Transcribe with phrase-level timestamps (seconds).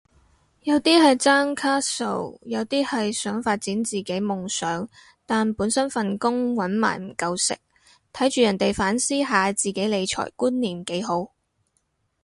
[0.63, 4.89] 有啲係爭卡數，有啲係想發展自己夢想
[5.27, 7.55] 但本身份工搵埋唔夠食，
[8.11, 11.33] 睇住人哋反思下自己理財觀念幾好